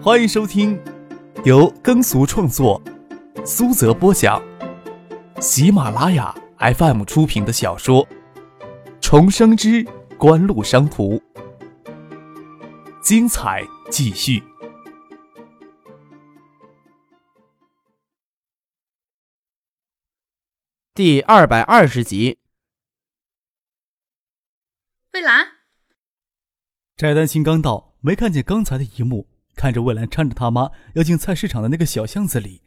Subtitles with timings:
[0.00, 0.80] 欢迎收听
[1.44, 2.80] 由耕俗创作、
[3.44, 4.40] 苏泽播讲、
[5.40, 8.06] 喜马拉雅 FM 出品的小说
[9.00, 9.84] 《重生之
[10.16, 11.16] 官路商途》，
[13.02, 14.40] 精彩继续，
[20.94, 22.38] 第二百二十集。
[25.12, 25.48] 魏兰，
[26.96, 29.26] 翟丹青刚到，没看见刚才的一幕。
[29.58, 32.62] 看着魏兰搀着他妈要进菜市场的那个小巷子里，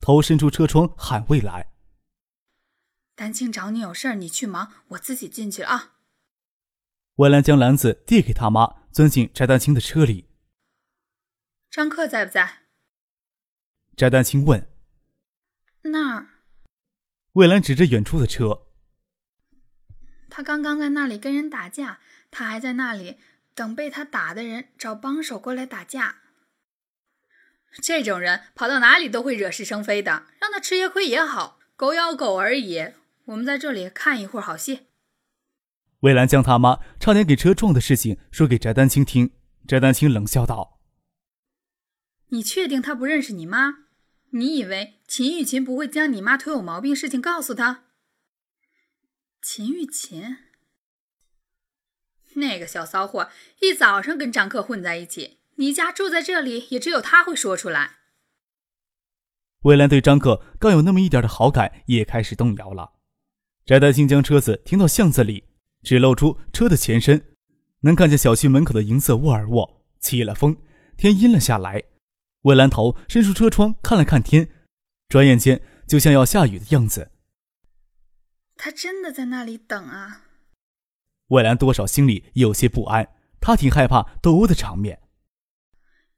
[0.00, 1.72] 头伸出车窗喊魏来
[3.16, 5.94] ：“丹青找你有事儿，你去忙，我自己进去了啊。”
[7.18, 10.28] 魏兰将篮子递给他妈，钻进翟丹青的车里。
[11.68, 12.58] 张克在不在？
[13.96, 14.70] 翟丹青问。
[15.82, 16.28] 那儿。
[17.32, 18.68] 魏兰指着远处的车。
[20.30, 21.98] 他刚刚在那里跟人打架，
[22.30, 23.16] 他还在那里
[23.56, 26.18] 等被他打的人找帮手过来打架。
[27.82, 32.92] 这种人跑到哪里都会惹是生非的，让他吃些亏也好，狗咬狗而已。
[33.26, 34.88] 我们在这里看一会儿好戏。
[36.00, 39.32] 魏兰将他妈差点给车撞的事情说给翟丹青听，
[39.66, 40.80] 翟丹青冷笑道
[42.30, 43.86] ：“你确定他不认识你妈？
[44.30, 47.84] 你以为秦玉琴不会将你妈腿有毛病事情告诉他？”
[49.42, 50.36] 秦玉琴，
[52.34, 53.30] 那个小骚货
[53.60, 55.37] 一早上跟张克混在一起。
[55.58, 57.96] 你家住在这里，也只有他会说出来。
[59.62, 62.92] 魏兰对张克刚有那么一点的好感，也开始动摇了。
[63.66, 65.48] 翟丹青将车子停到巷子里，
[65.82, 67.34] 只露出车的前身，
[67.80, 69.84] 能看见小区门口的银色沃尔沃。
[69.98, 70.56] 起了风，
[70.96, 71.82] 天阴了下来。
[72.42, 74.48] 魏兰头伸出车窗看了看天，
[75.08, 77.10] 转眼间就像要下雨的样子。
[78.56, 80.22] 他真的在那里等啊！
[81.26, 83.08] 魏兰多少心里有些不安，
[83.40, 85.00] 她挺害怕斗殴的场面。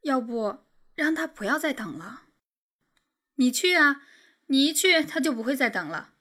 [0.03, 0.61] 要不
[0.95, 2.23] 让他不要再等了，
[3.37, 4.03] 你去啊！
[4.47, 6.15] 你一去，他就不会再等了。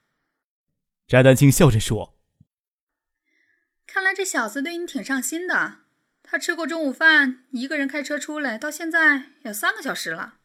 [1.08, 2.16] 翟丹青笑着说
[3.86, 5.78] ：“看来这小子对你挺上心的。
[6.22, 10.36] 他吃过中午饭，一个人开车出来，到现在有三个小时了。”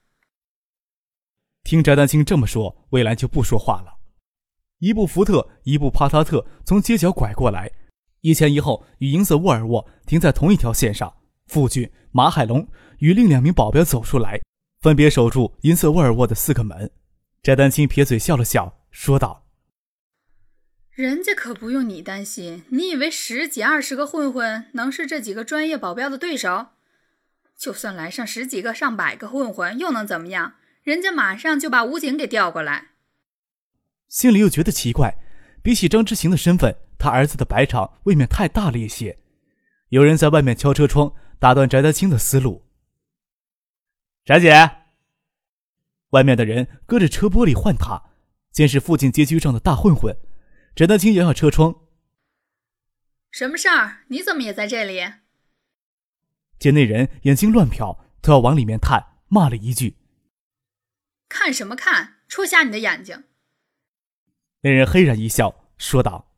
[1.64, 4.00] 听翟丹青这么说，魏兰就不说话了。
[4.80, 7.72] 一部福特，一部帕萨特从街角拐过来，
[8.22, 11.16] 一前一后与银色沃尔沃停在同一条线上。
[11.48, 12.68] 傅俊、马海龙
[13.00, 14.42] 与另两名保镖走出来，
[14.82, 16.92] 分别守住银色沃尔沃的四个门。
[17.44, 19.46] 翟丹青撇嘴笑了笑，说道
[20.92, 22.64] ：“人家可不用你担心。
[22.70, 26.70] 你以为十几二十个混混能是这几个专业保镖的对手？
[27.56, 30.56] 就算来上十几个、上百个混混，又能怎么样？
[30.82, 32.88] 人家马上就把武警给调过来。”
[34.10, 35.16] 心里又觉得奇怪，
[35.62, 39.20] 比起张之行的身份，他儿子的白场未免太大了一些。
[39.90, 41.14] 有人在外面敲车窗。
[41.40, 42.66] 打断翟德清的思路。
[44.24, 44.52] 翟姐，
[46.10, 48.10] 外面的人隔着车玻璃唤他，
[48.52, 50.18] 见是附近街区上的大混混。
[50.76, 51.88] 翟德清摇下车窗
[53.32, 54.06] ：“什么事儿？
[54.08, 55.04] 你怎么也在这里？”
[56.58, 59.98] 见那人眼睛乱瞟，都要往里面探，骂了一句
[61.30, 62.16] ：“看什么看？
[62.28, 63.26] 戳瞎你的眼睛！”
[64.62, 66.32] 那人嘿然一笑，说道：“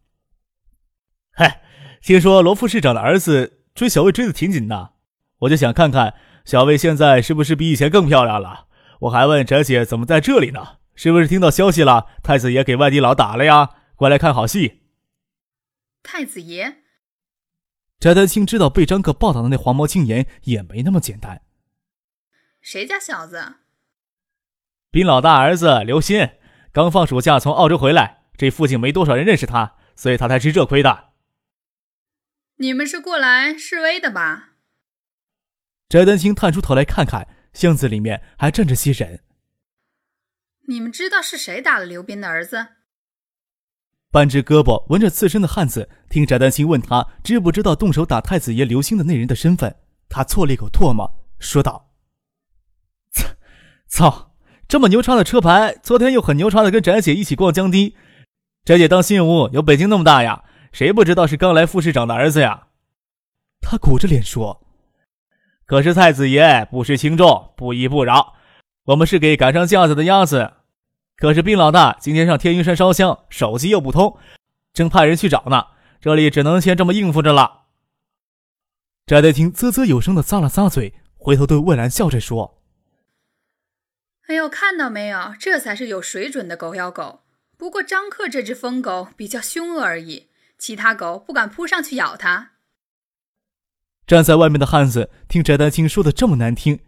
[1.31, 1.63] 嗨，
[2.01, 4.93] 听说罗副市长的儿子……”追小魏追的挺紧的，
[5.41, 8.65] 我就想看看小魏现在是不是比以前更漂亮了。
[9.01, 10.77] 我还问翟姐怎么在这里呢？
[10.95, 12.07] 是不是听到消息了？
[12.23, 13.69] 太子爷给外地佬打了呀？
[13.95, 14.81] 过来看好戏。
[16.01, 16.77] 太子爷，
[17.99, 21.43] 翟丹青知道被张克报道的那黄毛青年也没那么简单。
[22.59, 23.57] 谁家小子？
[24.89, 26.39] 兵老大儿子刘鑫，
[26.71, 31.06] 刚放暑假从澳洲回来，这附近没多少人认识他，所以他才吃这亏的。
[32.59, 34.53] 你们是过来示威的吧？
[35.89, 39.23] 翟丹青探出头来看看，巷子里面还站着些人。
[40.67, 42.67] 你们知道是谁打了刘斌的儿子？
[44.09, 49.75] 半只胳膊纹着刺身的汉子听翟丹青问他知不知道动手打太子爷刘星的那人的身份，
[50.09, 51.93] 他啐了一口唾沫，说道
[53.13, 53.27] ：“操，
[53.87, 54.35] 操！
[54.67, 57.95] 这么牛叉的车牌，昨天又很牛叉的跟翟姐一起逛江堤。
[58.65, 62.67] 翟姐当新屋有北京那么大呀？”谁不知道是刚来副市长的儿子呀？
[63.59, 64.65] 他鼓着脸说
[65.65, 68.35] ：“可是太子爷不识轻重，不依不饶。
[68.85, 70.53] 我们是给赶上架子的鸭子。
[71.17, 74.17] 可是病老大今天上天云山烧香，手机又不通，
[74.71, 75.67] 正派人去找呢。
[75.99, 77.63] 这里只能先这么应付着了。”
[79.07, 82.61] 翟德清啧啧有声的咂了咂嘴，回头对魏兰笑着说
[84.27, 85.33] ：“哎呦，看到没有？
[85.39, 87.21] 这才是有水准的狗咬狗。
[87.57, 92.51] 不过张克这只疯狗比较凶恶而已。”其他狗不敢扑上去咬他。
[94.05, 96.79] 站在外面的汉子听翟丹青说的这么难听，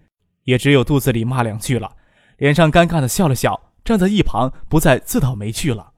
[0.43, 1.97] 也只有肚子里骂两句了，
[2.37, 5.93] 脸上尴尬的笑了笑，站在一旁不再自讨没趣了。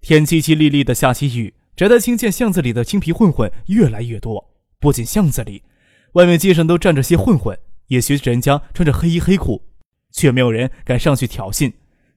[0.00, 5.64] 天淅淅沥沥的下起雨，翟丹青见巷子里的青皮混混越来越多，不仅巷子里，
[6.12, 7.58] 外面街上都站着些混混，
[7.88, 9.68] 也学着人家穿着黑衣黑裤，
[10.12, 11.72] 却没有人敢上去挑衅，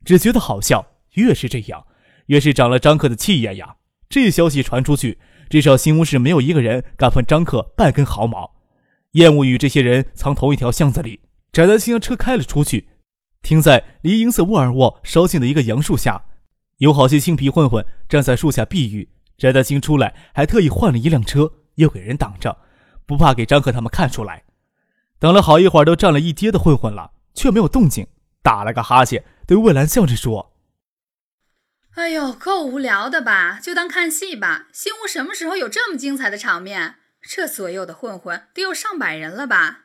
[0.05, 0.85] 只觉得好笑。
[1.13, 1.85] 越是这样，
[2.27, 3.75] 越是长了张克的气焰呀！
[4.09, 5.19] 这消息传出去，
[5.51, 8.55] 至少新屋市没有一个人敢碰张克半根毫毛。
[9.11, 11.19] 厌恶与这些人藏同一条巷子里，
[11.53, 12.89] 翟丹青将车开了出去，
[13.43, 16.23] 停在离银色沃尔沃稍近的一个杨树下，
[16.77, 19.07] 有好些青皮混混站在树下避雨。
[19.37, 22.57] 翟丹青出来还特意换了一辆车，又给人挡着，
[23.05, 24.43] 不怕给张克他们看出来。
[25.19, 28.07] 等了好一会儿，都站了一街的混混了，却没有动静，
[28.41, 30.53] 打了个哈欠，对魏兰笑着说
[31.99, 33.59] ：“哎呦，够无聊的吧？
[33.61, 34.69] 就当看戏吧。
[34.71, 39.81] 新屋什么时候有这么精彩的场面？”这左右的混混得有上百人了吧？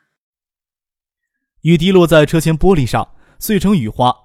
[1.63, 4.15] 雨滴落在车前玻璃上，碎成雨花。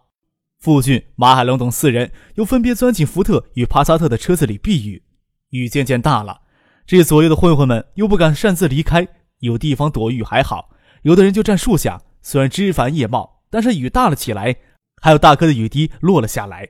[0.60, 5.02] 傅俊、马海龙等四人又分别钻进福特与帕萨特的车子里避雨。
[5.48, 6.42] 雨渐渐大了，
[6.86, 9.08] 这左右的混混们又不敢擅自离开，
[9.40, 10.70] 有地方躲雨还好，
[11.02, 12.00] 有的人就站树下。
[12.22, 14.56] 虽然枝繁叶茂，但是雨大了起来，
[15.02, 16.68] 还有大颗的雨滴落了下来。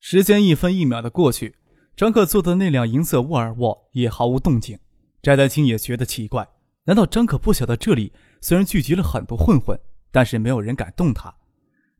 [0.00, 1.56] 时间一分一秒的过去。
[1.96, 4.78] 张克坐的那辆银色沃尔沃也毫无动静，
[5.22, 6.48] 翟丹青也觉得奇怪，
[6.84, 9.78] 难道张可不晓得这里虽然聚集了很多混混，
[10.10, 11.36] 但是没有人敢动他？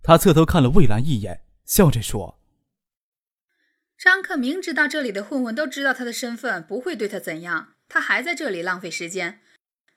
[0.03, 2.41] 他侧头看了魏兰一眼，笑着说
[3.99, 9.41] ：“张克明知道这里的混混都知道他的身份，不会对他怎样，他还在这里浪费时间，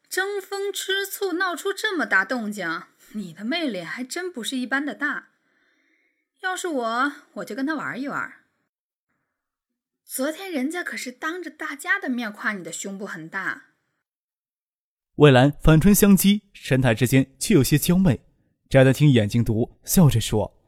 [0.10, 2.84] 争风吃醋，闹出这么大动静，
[3.14, 5.30] 你的魅力还真不是一般的大。
[6.50, 8.34] 要是我，我就跟他玩一玩。”
[10.06, 13.70] 昨天人家可是当着大家的面夸你的胸部很大。
[15.16, 18.26] 魏兰反唇相讥，神态之间却有些娇媚。
[18.70, 20.60] 翟德清眼睛毒，笑着说：“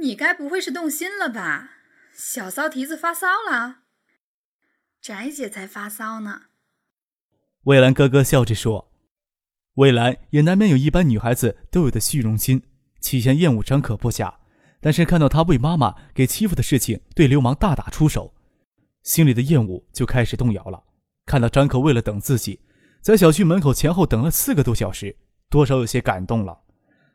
[0.00, 1.70] 你该不会是动心了吧？
[2.12, 3.82] 小骚蹄子发骚了？
[5.00, 6.46] 翟姐才发骚呢。”
[7.64, 8.92] 魏兰咯咯笑着说
[9.74, 12.62] ：“魏兰也难免有一般女孩子都有的虚荣心，
[13.04, 14.34] 起先厌恶张可不假。”
[14.80, 18.34] 但是看到他为妈妈给欺负的事情对流氓大打出手，
[19.02, 20.82] 心里的厌恶就开始动摇了。
[21.24, 22.60] 看到张可为了等自己，
[23.00, 25.16] 在小区门口前后等了四个多小时，
[25.48, 26.58] 多少有些感动了。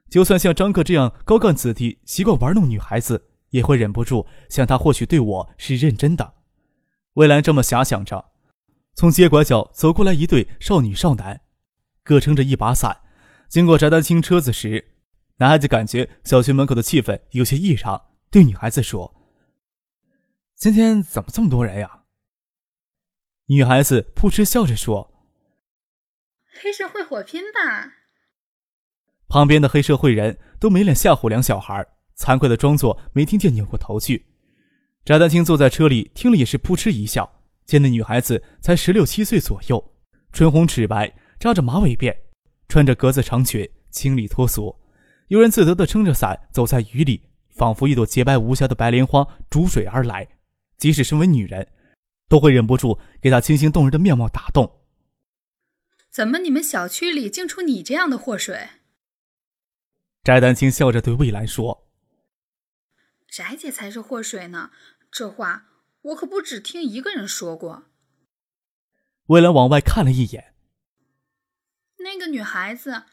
[0.10, 6.34] 就算像张克这样高干子弟，习惯玩弄女孩子，也会忍不住想他或许对我是认真的。
[7.14, 8.32] 魏兰这么遐想着，
[8.96, 11.42] 从街拐角走过来一对少女少男，
[12.04, 12.98] 各撑着一把伞，
[13.48, 14.96] 经过翟丹青车子时。
[15.40, 19.16] 男孩子感觉小区门口的气氛有些异常，对女孩子说
[20.56, 22.04] ：“今天怎么这么多人呀？”
[23.48, 25.14] 女孩子扑哧笑着说
[26.62, 27.94] ：“黑社会火拼吧。”
[29.30, 31.88] 旁边的黑社会人都没脸吓唬两小孩，
[32.18, 34.26] 惭愧的装作没听见，扭过头去。
[35.06, 39.94] 翟丹青坐在车里听了也是扑哧一笑，见那女孩子才十六七岁左右，
[40.34, 42.14] 唇红齿白，扎着马尾辫，
[42.68, 44.76] 穿着格子长裙，清丽脱俗。
[45.30, 50.28] 悠然自得地撑着伞走在雨里，仿佛一朵洁白无瑕的白莲花逐水而来。
[50.78, 51.68] 即使身为女人，
[52.28, 54.82] 都会忍不住给她清新动人的面貌打动。
[56.10, 58.70] 怎么，你们小区里竟出你这样的祸水？
[60.24, 61.88] 翟丹青笑着对魏兰说
[63.30, 64.72] ：“翟姐才是祸水呢，
[65.12, 65.66] 这话
[66.02, 67.84] 我可不只听一个人说过。”
[69.28, 70.56] 魏兰往外看了一眼，
[72.00, 73.04] 那个女孩子。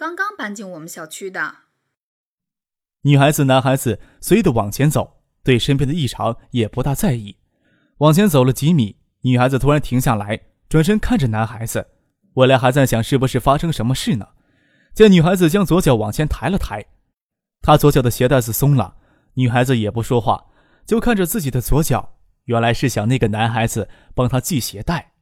[0.00, 1.56] 刚刚搬进我们小区的
[3.02, 7.36] 女孩子、男孩子随意的往前走，对身边的异常也不大在意。
[7.98, 10.40] 往前走了几米，女孩子突然停下来，
[10.70, 11.88] 转身看着男孩子。
[12.32, 14.28] 未来还在想是不是发生什么事呢？
[14.94, 16.86] 见女孩子将左脚往前抬了抬，
[17.60, 18.96] 她左脚的鞋带子松了。
[19.34, 20.46] 女孩子也不说话，
[20.86, 22.14] 就看着自己的左脚。
[22.44, 25.12] 原来是想那个男孩子帮她系鞋带。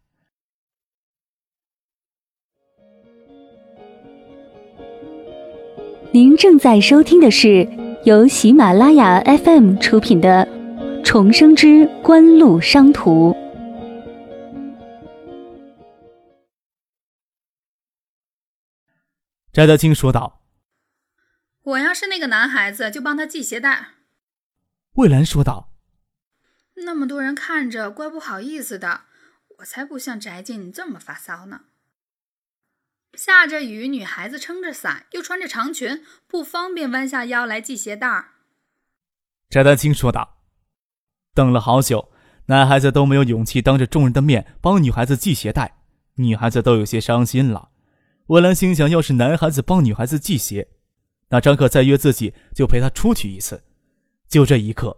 [6.10, 7.68] 您正在收听的是
[8.06, 10.46] 由喜马拉雅 FM 出品的
[11.04, 13.32] 《重生之官路商途》。
[19.52, 20.40] 翟德清说道
[21.62, 23.88] ：“我要是那个男孩子，就帮他系鞋带。”
[24.96, 25.74] 魏兰说道
[26.86, 29.02] ：“那么多人看着，怪不好意思的。
[29.58, 31.62] 我才不像翟静你这么发骚呢。”
[33.18, 38.28] 下着雨，女孩子撑着伞，又穿着长裙，不方便弯下腰来系鞋带儿。
[39.50, 40.36] 翟丹青说道
[41.34, 42.12] ：“等了好久，
[42.46, 45.80] 男孩子都没有勇气当着众人的面帮女孩子系鞋带，
[46.14, 47.70] 女孩子都有些伤心了。
[48.28, 50.68] 魏兰心想，要是男孩子帮女孩子系鞋，
[51.30, 53.64] 那张可再约自己就陪他出去一次。
[54.28, 54.96] 就这一刻，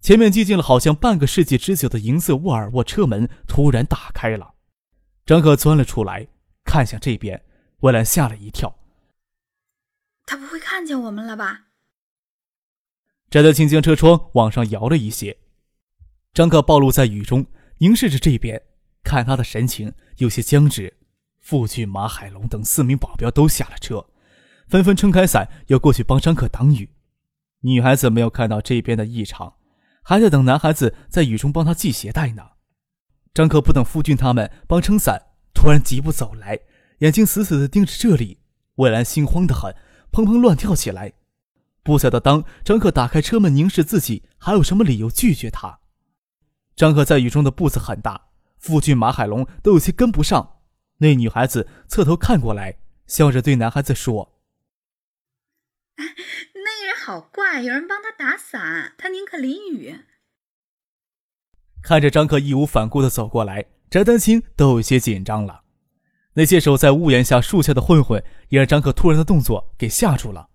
[0.00, 4.54] 前面寂静了好像半个世纪之久的银色沃尔沃车门突然打开了，
[5.26, 6.26] 张可钻了出来，
[6.64, 7.44] 看向这边。
[7.80, 8.78] 魏兰吓了一跳，
[10.26, 11.66] 他不会看见我们了吧？
[13.30, 15.38] 翟德清将车窗往上摇了一些，
[16.34, 17.46] 张克暴露在雨中，
[17.78, 18.60] 凝视着这边，
[19.02, 20.98] 看他的神情有些僵直。
[21.38, 24.06] 傅俊、马海龙等四名保镖都下了车，
[24.68, 26.90] 纷纷撑开伞要过去帮张克挡雨。
[27.60, 29.54] 女孩子没有看到这边的异常，
[30.02, 32.50] 还在等男孩子在雨中帮她系鞋带呢。
[33.32, 35.18] 张克不等傅俊他们帮撑伞，
[35.54, 36.60] 突然疾步走来，
[37.00, 38.38] 眼睛死死地盯着这里。
[38.76, 39.76] 魏兰心慌得很，
[40.10, 41.12] 砰砰乱跳起来，
[41.82, 45.80] 不晓得当张克打开车门凝视自己，还有什么理由拒绝他。
[46.74, 48.28] 张克在雨中的步子很大，
[48.58, 50.60] 傅俊、马海龙都有些跟不上。
[50.98, 54.38] 那女孩子侧头看过来，笑着对男孩子说。
[55.96, 56.04] 那
[56.80, 60.04] 个人好怪，有人帮他打伞，他宁可淋雨。
[61.82, 65.59] 看着张克义无反顾的走过来，翟丹青都有些紧张了。
[66.34, 70.48] 那些守在屋檐下树下的混混也让张克突然的动作给吓住了。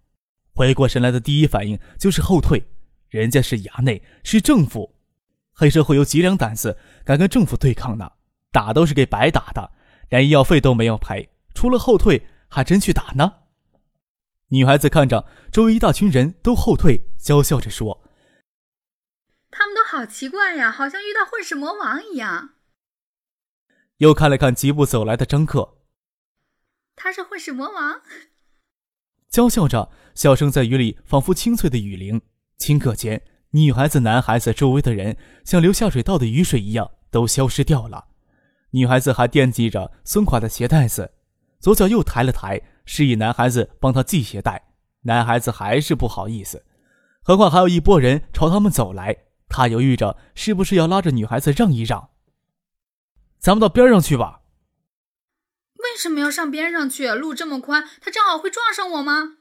[0.53, 2.65] 回过神来的第一反应就是后退，
[3.09, 4.95] 人家是衙内，是政府，
[5.51, 8.09] 黑社会有几两胆子敢跟政府对抗呢？
[8.51, 9.71] 打都是给白打的，
[10.07, 13.33] 连医药费都没有赔，除了后退，还真去打呢？
[14.47, 18.01] 女孩子看着周围一大群人都后退，娇笑着说
[19.51, 22.51] ：“他们都好奇怪呀，好像遇到混世魔王一样。”
[23.97, 25.77] 又看了看疾步走来的张克，
[26.95, 28.01] 他是混世魔王。
[29.29, 32.21] 娇笑着，笑声在雨里仿佛清脆的雨铃。
[32.57, 33.21] 顷刻间，
[33.51, 38.07] 女孩子、男孩子周围的人像流下水道的雨水一样都消失掉了。
[38.71, 41.13] 女孩子还惦记着松垮的鞋带子，
[41.59, 42.61] 左脚又抬了抬。
[42.87, 46.63] 示意男孩子帮她系鞋带，男孩子还是不好意思。
[47.21, 49.15] 何况还有一拨人朝他们走来，
[49.49, 52.09] 他犹豫着是不是要拉着女孩子让一让。
[53.39, 54.41] 咱们到边上去吧。
[55.77, 57.07] 为什么要上边上去？
[57.09, 59.37] 路这么宽，他正好会撞上我吗？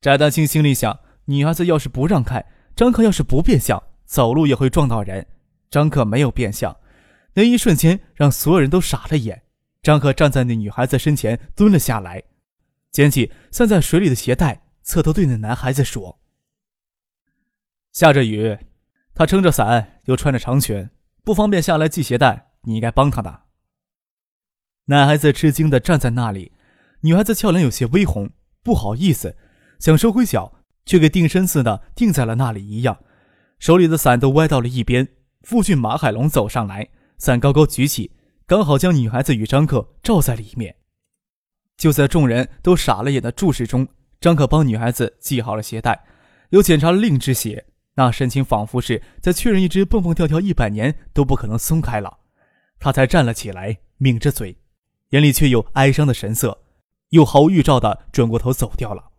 [0.00, 2.44] 翟丹青心里想：女孩子要是不让开，
[2.76, 5.26] 张克要是不变相，走路也会撞到人。
[5.70, 6.76] 张克没有变相，
[7.32, 9.44] 那一瞬间让所有人都傻了眼。
[9.82, 12.22] 张克站在那女孩子身前，蹲了下来，
[12.90, 16.20] 捡起散在水里的鞋带，侧头对那男孩子说
[17.92, 18.58] ：“下着雨，
[19.14, 20.90] 他撑着伞，又穿着长裙，
[21.24, 23.42] 不方便下来系鞋带，你应该帮他的。”
[24.86, 26.52] 男孩子吃惊的站在那里，
[27.00, 28.30] 女孩子俏脸有些微红，
[28.62, 29.36] 不好意思，
[29.78, 30.52] 想收回脚，
[30.84, 32.98] 却给定身似的定在了那里一样，
[33.58, 35.08] 手里的伞都歪到了一边。
[35.42, 38.12] 父亲、马海龙走上来，伞高高举起。
[38.46, 40.76] 刚好将女孩子与张克罩在里面。
[41.78, 43.88] 就在众人都傻了眼的注视中，
[44.20, 46.04] 张克帮女孩子系好了鞋带，
[46.50, 52.18] 又检查了另一只鞋，那神情仿佛是在确认一只蹦蹦跳跳一百年都不可能松开了。
[52.78, 54.58] 他才站了起来，抿着嘴，
[55.10, 56.62] 眼里却有哀伤的神色，
[57.10, 59.12] 又毫无预兆的转过头走掉了。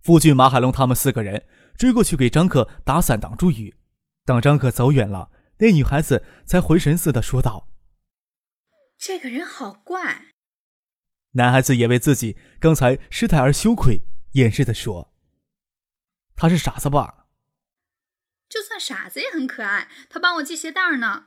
[0.00, 3.76] 夫君、马海龙他们四个人追过去给张克打伞挡住雨。
[4.24, 7.68] 等张克走远了，那女孩子才回神似的说道。
[8.98, 10.26] 这个人好怪。
[11.32, 14.02] 男孩子也为自己刚才失态而羞愧，
[14.32, 15.12] 掩饰的说
[16.36, 17.26] ：“他是傻子吧？”
[18.48, 19.88] 就算傻子也很可爱。
[20.10, 21.26] 他帮我系鞋带呢。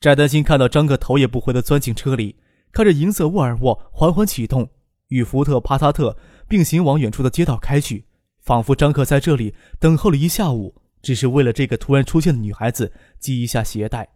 [0.00, 2.36] 翟丹青看到张克头也不回的钻进车里，
[2.70, 4.70] 看着银色沃尔沃缓缓启动，
[5.08, 8.04] 与福特帕萨特并行往远处的街道开去，
[8.40, 14.08] 仿佛张克在这里等候了一下午，只是为了这个突然出现的女孩子系一下鞋带。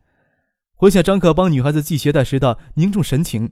[0.76, 3.50] 回想张克帮女孩子系鞋带时的凝重神情，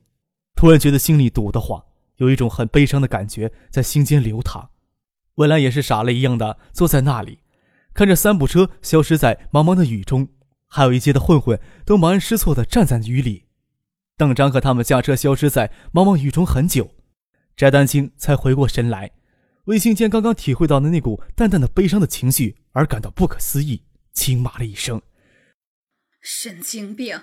[0.55, 1.83] 突然觉得心里堵得慌，
[2.19, 4.71] 有一种很悲伤的感觉在心间流淌。
[5.35, 7.41] 魏兰也是傻了一样的坐在那里，
[7.93, 10.29] 看着三部车消失在茫茫的雨中，
[10.73, 13.47] 还有一街的混混都茫然失措的站在雨里，
[14.17, 16.95] 邓章和他们驾车消失在茫茫雨中很久，
[17.57, 19.11] 翟丹青才回过神来，
[19.65, 25.03] 为心间刚刚体会到的那股淡淡的悲伤的情绪而感到不可思议，轻骂了一声。
[26.21, 27.21] 神经病，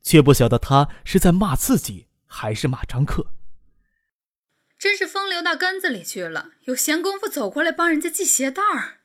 [0.00, 3.26] 却不晓得他是在骂自己还是骂张克。
[4.78, 9.00] 真是风流到根子里去了，有闲工夫走过来帮人家系鞋带儿。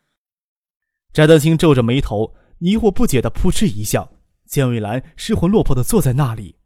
[1.11, 4.17] 翟丹青皱着眉头，疑惑不解的扑哧一笑。
[4.47, 6.57] 江玉兰失魂落魄的坐在那里。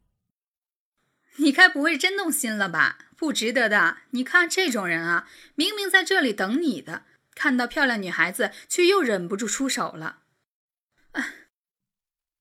[1.36, 2.98] 你该不会真动心了吧？
[3.16, 3.98] 不值得的。
[4.10, 10.22] 你看这种人啊，明明在这里等你的，看到漂亮女孩子却又忍不住出手了。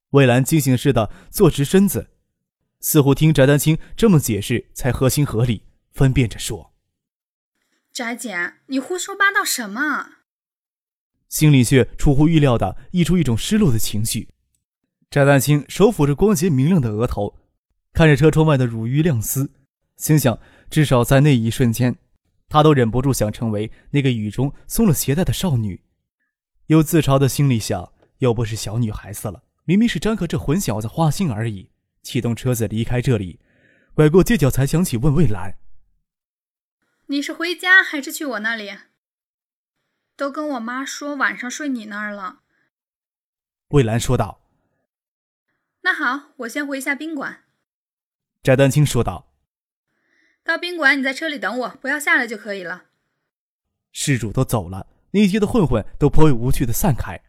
[0.09, 2.09] 魏兰惊醒似的坐直身子，
[2.79, 6.73] 似乎听翟丹青这么解释才合情合理，分辨着说
[7.93, 10.13] ：“翟姐，你胡说八道什么？”
[11.29, 14.29] 心里却出乎意料的溢出一种失落的情绪。
[15.09, 17.37] 翟丹青手抚着光洁明亮的额头，
[17.93, 19.51] 看着车窗外的乳晕亮丝，
[19.97, 20.39] 心想：
[20.69, 21.95] 至少在那一瞬间，
[22.49, 25.81] 他都忍不住想成为那个雨中松了鞋带的少女。
[26.67, 31.69] 又自嘲的心里想：又不是小女孩子了，明明是张克这混小子花心而已。
[32.01, 33.39] 启动车子离开这里，
[33.93, 35.57] 拐过街角才想起问魏兰
[37.07, 38.71] ：“你是回家还是去我那里？”
[40.15, 42.39] 都跟我妈说晚上睡你那儿了。
[43.69, 44.41] 魏兰说道
[45.81, 47.43] ：“那好，我先回一下宾馆。”
[48.43, 49.33] 翟丹青说道
[50.43, 52.85] ：“到宾馆你在车里等我，不要下来就可以了。”
[53.91, 57.19] 事主都走了，那街的混混都颇为无趣的散开。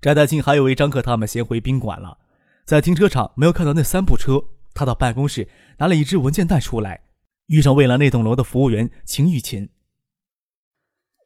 [0.00, 2.18] 翟丹青还以为张克他们先回宾馆了。
[2.64, 7.02] 在停车场没有看到那三部车，他到办公室拿了一只文件袋出来，
[7.46, 9.70] 遇上蔚蓝那栋楼的服务员秦玉琴。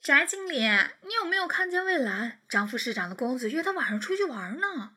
[0.03, 0.61] 翟经理，
[1.03, 2.41] 你有没有看见魏兰？
[2.49, 4.97] 张副市长的公子约他晚上出去玩呢。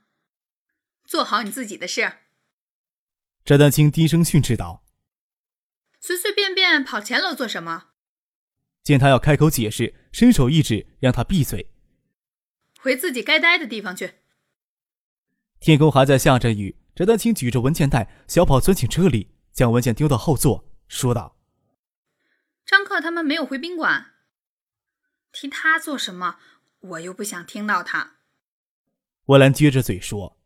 [1.05, 2.19] 做好你自己的事。
[3.43, 4.81] 翟丹青低声训斥道
[5.99, 7.89] ：“随随便便跑前楼做什么？”
[8.81, 11.69] 见他要开口解释，伸手一指，让他闭嘴。
[12.79, 14.13] 回自己该待的地方去。
[15.59, 21.37] 天空还在下着雨，翟丹青举着文件袋，小跑钻进车里，将文件丢到后座，说道
[22.65, 24.12] ：“张克他们没有回宾馆，
[25.33, 26.37] 提他做什么？
[26.79, 28.11] 我又不想听到他。”
[29.25, 30.37] 魏兰撅着嘴说。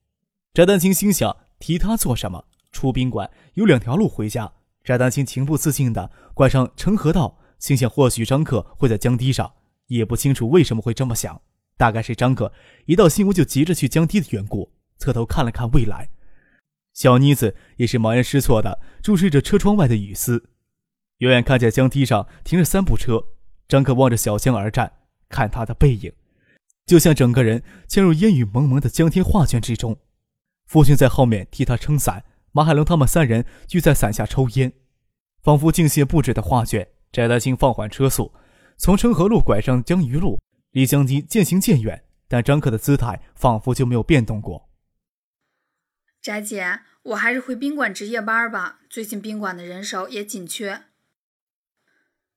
[0.53, 2.45] 翟丹青心想：提他做什么？
[2.71, 4.53] 出宾馆有两条路回家。
[4.83, 9.53] 翟丹青情不自禁地拐上成河道，心想：或许张克会在江堤上，
[9.87, 11.41] 也不清楚为什么会这么想，
[11.75, 12.53] 大概是张克
[12.85, 14.71] 一到新屋就急着去江堤的缘故。
[14.97, 16.09] 侧头看了看未来，
[16.93, 20.49] 小妮子也是茫然失措的注视着车窗外的雨丝。
[21.17, 23.23] 远远看见江堤上停着三部车，
[23.67, 24.93] 张克望着小江而站，
[25.29, 26.13] 看他的背影，
[26.85, 29.99] 就像整个人陷入烟雨蒙蒙的江天画卷之中。
[30.65, 34.73] 父亲在后面替他撑伞，马海龙他们三人聚在伞下抽烟，
[35.41, 36.87] 仿佛敬谢不止的画卷。
[37.11, 38.33] 翟丹青放缓车速，
[38.77, 40.39] 从成河路拐上江鱼路，
[40.71, 44.69] 离江堤渐行渐远，但张克的姿态仿佛就没有变动过。
[46.21, 48.79] 翟姐，我还是回宾馆值夜班吧。
[48.89, 50.83] 最近宾馆的人手也紧缺。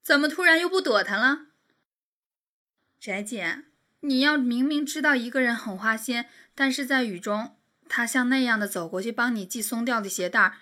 [0.03, 1.47] 怎么突然又不躲他了？
[2.99, 3.65] 翟姐，
[4.01, 7.59] 你要明明知道一个人很花心，但是在雨中，
[7.89, 10.59] 他像那样的走过去帮你系松掉的鞋带，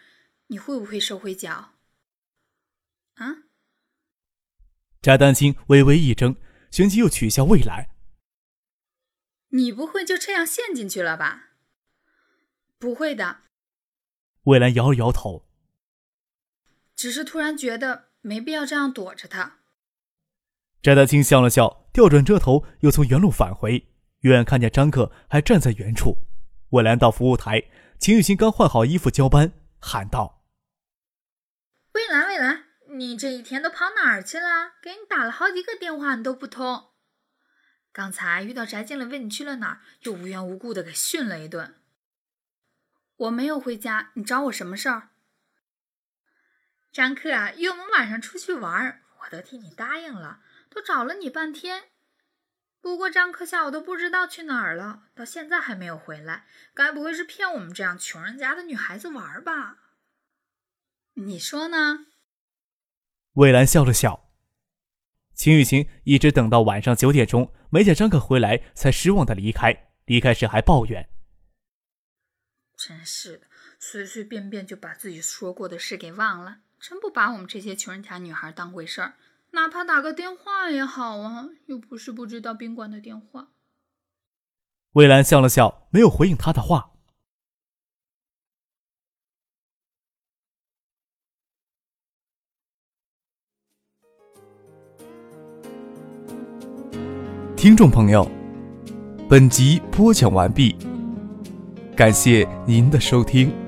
[0.48, 1.74] 你会不会收回脚？
[3.14, 3.44] 啊？
[5.00, 6.36] 翟丹青微微一怔，
[6.70, 7.90] 旋即又取笑未来。
[9.50, 11.50] 你不会就这样陷进去了吧？
[12.78, 13.42] 不会的，
[14.42, 15.48] 魏兰摇了摇头，
[16.94, 19.58] 只是突然觉得没必要这样躲着他。
[20.82, 23.88] 翟大清笑了笑，调转车头，又从原路返回，
[24.20, 26.18] 远远看见张克还站在原处。
[26.70, 27.64] 魏兰到服务台，
[27.98, 30.44] 秦雨欣刚换好衣服交班，喊道
[31.94, 32.64] ：“魏兰，魏兰，
[32.96, 34.74] 你这一天都跑哪儿去了？
[34.82, 36.84] 给你打了好几个电话，你都不通。
[37.92, 41.74] 刚才遇到翟经理问你去了哪儿，又无缘无故的给训了一顿。”
[43.16, 45.08] 我没有回家，你找我什么事儿？
[46.92, 51.90] 张克啊约我们晚上出去玩，我都替你答应了，都找了你半天。
[52.80, 59.78] 不过张克下午都不知道去哪儿了，到现在还没有回来，该不会是骗我们这样穷人家的女孩子玩吧？
[61.14, 62.06] 你说呢？
[63.32, 64.30] 魏兰笑了笑。
[65.34, 69.92] 秦雨晴一直等到晚上九点钟，没见张克回来，才失望的离开。
[70.06, 71.08] 离开时还抱怨。
[72.76, 73.46] 真是的，
[73.78, 79.14] 随随便便就把自己说过的事给忘了，真不把我们这些穷人家女孩当回事儿。
[79.50, 83.48] 哪怕打个电话也好啊，又不是不知道宾馆的电话。
[84.92, 86.90] 魏兰笑了笑，没有回应他的话。
[97.56, 98.30] 听众朋友，
[99.28, 100.76] 本集播讲完毕。
[101.96, 103.67] 感谢您的收听。